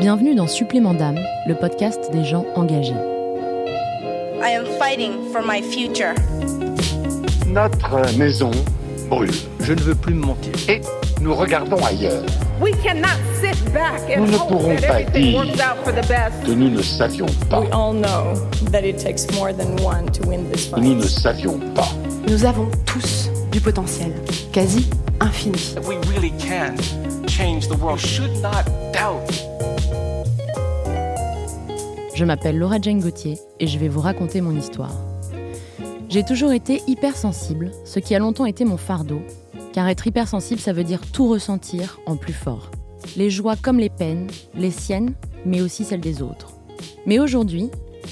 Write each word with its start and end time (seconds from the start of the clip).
Bienvenue 0.00 0.34
dans 0.34 0.46
Supplément 0.46 0.94
d'âme, 0.94 1.18
le 1.46 1.54
podcast 1.54 2.10
des 2.12 2.24
gens 2.24 2.44
engagés. 2.54 2.94
I 4.42 4.54
am 4.56 4.64
fighting 4.78 5.12
for 5.32 5.42
my 5.46 5.62
future. 5.62 6.14
Notre 7.46 8.16
maison 8.18 8.50
brûle 9.08 9.30
Je 9.60 9.72
ne 9.72 9.80
veux 9.80 9.94
plus 9.94 10.14
me 10.14 10.24
mentir. 10.26 10.52
et 10.68 10.80
nous 11.20 11.34
regardons 11.34 11.82
ailleurs. 11.84 12.22
We 12.60 12.72
cannot 12.82 13.18
sit 13.42 13.56
back 13.72 14.00
and 14.14 14.20
Nous 14.22 14.30
ne 14.32 14.36
hope 14.36 14.48
pourrons 14.48 14.76
that 14.76 14.86
pas 14.88 15.00
everything 15.00 15.22
dire 15.32 15.36
works 15.38 15.60
out 15.60 15.84
for 15.84 15.92
the 15.92 16.06
best. 16.08 16.44
que 16.46 16.52
nous 16.52 16.70
ne 16.70 16.82
savions 16.82 17.26
pas. 17.48 17.60
We 17.60 17.68
all 17.72 17.92
know 17.94 18.34
that 18.70 18.82
it 18.84 18.96
takes 18.98 19.26
more 19.34 19.52
than 19.52 19.76
one 19.84 20.06
to 20.12 20.26
win 20.28 20.48
this 20.50 20.70
Nous 20.76 20.94
ne 20.94 21.00
fight. 21.02 21.10
savions 21.10 21.58
pas. 21.74 21.88
Nous 22.28 22.44
avons 22.44 22.68
tous 22.86 23.30
du 23.52 23.60
potentiel, 23.60 24.12
quasi 24.52 24.86
infini. 25.20 25.58
We 25.86 25.96
really 26.14 26.32
can 26.38 26.74
change 27.28 27.68
the 27.68 27.76
world. 27.80 27.98
Should 27.98 28.32
not 28.42 28.64
doubt. 28.92 29.30
Je 32.14 32.24
m'appelle 32.24 32.58
Laura 32.58 32.80
Jane 32.80 33.00
Gauthier 33.00 33.38
et 33.60 33.66
je 33.66 33.78
vais 33.78 33.88
vous 33.88 34.00
raconter 34.00 34.40
mon 34.40 34.56
histoire. 34.56 34.94
J'ai 36.08 36.24
toujours 36.24 36.52
été 36.52 36.82
hypersensible, 36.86 37.70
ce 37.84 37.98
qui 38.00 38.14
a 38.14 38.18
longtemps 38.18 38.46
été 38.46 38.64
mon 38.64 38.76
fardeau, 38.76 39.22
car 39.72 39.88
être 39.88 40.06
hypersensible, 40.06 40.60
ça 40.60 40.72
veut 40.72 40.84
dire 40.84 41.00
tout 41.12 41.28
ressentir 41.28 42.00
en 42.06 42.16
plus 42.16 42.32
fort. 42.32 42.70
Les 43.16 43.30
joies 43.30 43.56
comme 43.56 43.78
les 43.78 43.90
peines, 43.90 44.26
les 44.54 44.70
siennes, 44.70 45.14
mais 45.46 45.60
aussi 45.60 45.84
celles 45.84 46.00
des 46.00 46.20
autres. 46.20 46.52
Mais 47.06 47.18
aujourd'hui, 47.18 47.70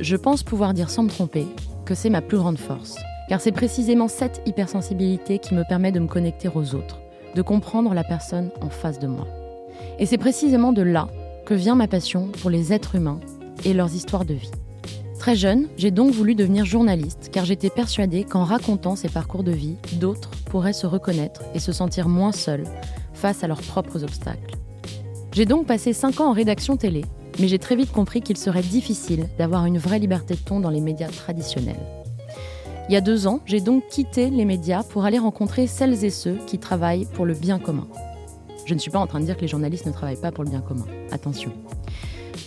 je 0.00 0.16
pense 0.16 0.42
pouvoir 0.42 0.72
dire 0.72 0.88
sans 0.88 1.02
me 1.02 1.08
tromper 1.08 1.46
que 1.84 1.94
c'est 1.94 2.10
ma 2.10 2.22
plus 2.22 2.38
grande 2.38 2.58
force, 2.58 2.96
car 3.28 3.40
c'est 3.40 3.52
précisément 3.52 4.08
cette 4.08 4.40
hypersensibilité 4.46 5.38
qui 5.38 5.54
me 5.54 5.64
permet 5.68 5.92
de 5.92 6.00
me 6.00 6.06
connecter 6.06 6.48
aux 6.54 6.74
autres, 6.74 7.00
de 7.34 7.42
comprendre 7.42 7.94
la 7.94 8.04
personne 8.04 8.50
en 8.60 8.70
face 8.70 8.98
de 8.98 9.06
moi. 9.06 9.26
Et 9.98 10.06
c'est 10.06 10.18
précisément 10.18 10.72
de 10.72 10.82
là 10.82 11.08
que 11.46 11.54
vient 11.54 11.74
ma 11.74 11.88
passion 11.88 12.28
pour 12.40 12.50
les 12.50 12.72
êtres 12.72 12.94
humains 12.94 13.20
et 13.64 13.74
leurs 13.74 13.94
histoires 13.94 14.24
de 14.24 14.34
vie. 14.34 14.50
Très 15.18 15.36
jeune, 15.36 15.68
j'ai 15.76 15.90
donc 15.90 16.12
voulu 16.12 16.34
devenir 16.34 16.64
journaliste 16.64 17.28
car 17.30 17.44
j'étais 17.44 17.68
persuadée 17.68 18.24
qu'en 18.24 18.44
racontant 18.44 18.96
ces 18.96 19.10
parcours 19.10 19.42
de 19.42 19.52
vie, 19.52 19.76
d'autres 19.94 20.30
pourraient 20.46 20.72
se 20.72 20.86
reconnaître 20.86 21.42
et 21.54 21.58
se 21.58 21.72
sentir 21.72 22.08
moins 22.08 22.32
seuls 22.32 22.64
face 23.12 23.44
à 23.44 23.46
leurs 23.46 23.60
propres 23.60 24.02
obstacles. 24.02 24.56
J'ai 25.32 25.44
donc 25.44 25.66
passé 25.66 25.92
5 25.92 26.20
ans 26.20 26.30
en 26.30 26.32
rédaction 26.32 26.76
télé, 26.76 27.04
mais 27.38 27.48
j'ai 27.48 27.58
très 27.58 27.76
vite 27.76 27.92
compris 27.92 28.22
qu'il 28.22 28.38
serait 28.38 28.62
difficile 28.62 29.28
d'avoir 29.38 29.66
une 29.66 29.78
vraie 29.78 29.98
liberté 29.98 30.34
de 30.34 30.40
ton 30.40 30.58
dans 30.58 30.70
les 30.70 30.80
médias 30.80 31.08
traditionnels. 31.08 31.99
Il 32.90 32.94
y 32.94 32.96
a 32.96 33.00
deux 33.00 33.28
ans, 33.28 33.38
j'ai 33.46 33.60
donc 33.60 33.86
quitté 33.86 34.30
les 34.30 34.44
médias 34.44 34.82
pour 34.82 35.04
aller 35.04 35.20
rencontrer 35.20 35.68
celles 35.68 36.04
et 36.04 36.10
ceux 36.10 36.36
qui 36.48 36.58
travaillent 36.58 37.06
pour 37.14 37.24
le 37.24 37.34
bien 37.34 37.60
commun. 37.60 37.86
Je 38.66 38.74
ne 38.74 38.80
suis 38.80 38.90
pas 38.90 38.98
en 38.98 39.06
train 39.06 39.20
de 39.20 39.24
dire 39.26 39.36
que 39.36 39.42
les 39.42 39.46
journalistes 39.46 39.86
ne 39.86 39.92
travaillent 39.92 40.20
pas 40.20 40.32
pour 40.32 40.42
le 40.42 40.50
bien 40.50 40.60
commun. 40.60 40.86
Attention. 41.12 41.52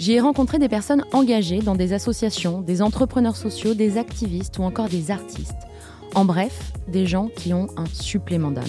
J'y 0.02 0.12
ai 0.12 0.20
rencontré 0.20 0.60
des 0.60 0.68
personnes 0.68 1.06
engagées 1.14 1.60
dans 1.60 1.76
des 1.76 1.94
associations, 1.94 2.60
des 2.60 2.82
entrepreneurs 2.82 3.38
sociaux, 3.38 3.74
des 3.74 3.98
activistes 3.98 4.60
ou 4.60 4.64
encore 4.64 4.90
des 4.90 5.12
artistes. 5.12 5.66
En 6.14 6.26
bref, 6.26 6.74
des 6.90 7.06
gens 7.06 7.30
qui 7.34 7.54
ont 7.54 7.68
un 7.78 7.86
supplément 7.86 8.52
d'âme. 8.52 8.66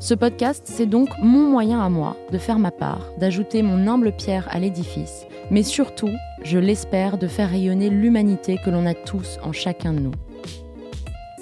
Ce 0.00 0.12
podcast, 0.12 0.64
c'est 0.66 0.84
donc 0.84 1.08
mon 1.22 1.48
moyen 1.48 1.80
à 1.80 1.88
moi 1.88 2.14
de 2.30 2.36
faire 2.36 2.58
ma 2.58 2.72
part, 2.72 3.06
d'ajouter 3.16 3.62
mon 3.62 3.86
humble 3.86 4.12
pierre 4.12 4.48
à 4.50 4.58
l'édifice, 4.58 5.24
mais 5.50 5.62
surtout, 5.62 6.10
je 6.42 6.58
l'espère, 6.58 7.16
de 7.16 7.26
faire 7.26 7.48
rayonner 7.48 7.88
l'humanité 7.88 8.58
que 8.62 8.68
l'on 8.68 8.84
a 8.84 8.92
tous 8.92 9.38
en 9.42 9.52
chacun 9.52 9.94
de 9.94 10.00
nous. 10.00 10.12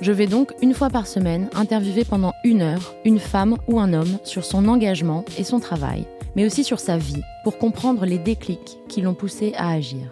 Je 0.00 0.12
vais 0.12 0.28
donc 0.28 0.52
une 0.62 0.74
fois 0.74 0.90
par 0.90 1.08
semaine 1.08 1.48
interviewer 1.54 2.04
pendant 2.04 2.32
une 2.44 2.62
heure 2.62 2.94
une 3.04 3.18
femme 3.18 3.56
ou 3.66 3.80
un 3.80 3.92
homme 3.92 4.18
sur 4.22 4.44
son 4.44 4.68
engagement 4.68 5.24
et 5.36 5.44
son 5.44 5.58
travail, 5.58 6.06
mais 6.36 6.46
aussi 6.46 6.62
sur 6.62 6.78
sa 6.78 6.96
vie, 6.96 7.22
pour 7.42 7.58
comprendre 7.58 8.06
les 8.06 8.18
déclics 8.18 8.78
qui 8.88 9.00
l'ont 9.00 9.14
poussé 9.14 9.54
à 9.56 9.70
agir. 9.70 10.10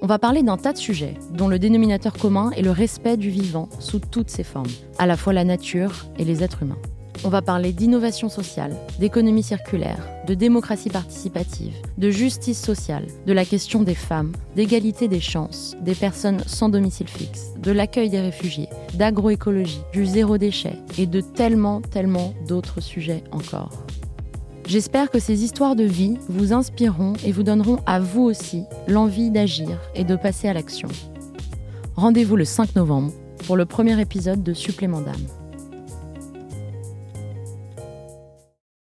On 0.00 0.06
va 0.06 0.18
parler 0.18 0.42
d'un 0.42 0.56
tas 0.56 0.72
de 0.72 0.78
sujets, 0.78 1.14
dont 1.32 1.48
le 1.48 1.58
dénominateur 1.58 2.14
commun 2.14 2.50
est 2.52 2.62
le 2.62 2.70
respect 2.70 3.16
du 3.16 3.28
vivant 3.28 3.68
sous 3.78 3.98
toutes 3.98 4.30
ses 4.30 4.44
formes, 4.44 4.66
à 4.98 5.06
la 5.06 5.16
fois 5.16 5.32
la 5.32 5.44
nature 5.44 6.06
et 6.18 6.24
les 6.24 6.42
êtres 6.42 6.62
humains. 6.62 6.78
On 7.24 7.28
va 7.28 7.42
parler 7.42 7.72
d'innovation 7.72 8.28
sociale, 8.28 8.76
d'économie 9.00 9.42
circulaire, 9.42 10.06
de 10.26 10.34
démocratie 10.34 10.90
participative, 10.90 11.74
de 11.98 12.10
justice 12.10 12.60
sociale, 12.60 13.06
de 13.26 13.32
la 13.32 13.44
question 13.44 13.82
des 13.82 13.94
femmes, 13.94 14.32
d'égalité 14.54 15.08
des 15.08 15.20
chances, 15.20 15.76
des 15.80 15.94
personnes 15.94 16.40
sans 16.46 16.68
domicile 16.68 17.08
fixe, 17.08 17.54
de 17.58 17.72
l'accueil 17.72 18.10
des 18.10 18.20
réfugiés, 18.20 18.68
d'agroécologie, 18.94 19.80
du 19.92 20.06
zéro 20.06 20.38
déchet 20.38 20.78
et 20.98 21.06
de 21.06 21.20
tellement, 21.20 21.80
tellement 21.80 22.34
d'autres 22.46 22.80
sujets 22.80 23.24
encore. 23.32 23.84
J'espère 24.66 25.10
que 25.10 25.20
ces 25.20 25.44
histoires 25.44 25.76
de 25.76 25.84
vie 25.84 26.18
vous 26.28 26.52
inspireront 26.52 27.14
et 27.24 27.32
vous 27.32 27.44
donneront 27.44 27.78
à 27.86 28.00
vous 28.00 28.22
aussi 28.22 28.64
l'envie 28.88 29.30
d'agir 29.30 29.78
et 29.94 30.04
de 30.04 30.16
passer 30.16 30.48
à 30.48 30.52
l'action. 30.52 30.88
Rendez-vous 31.94 32.36
le 32.36 32.44
5 32.44 32.74
novembre 32.74 33.12
pour 33.46 33.56
le 33.56 33.64
premier 33.64 34.00
épisode 34.00 34.42
de 34.42 34.52
Supplément 34.52 35.00
d'âme. 35.00 35.45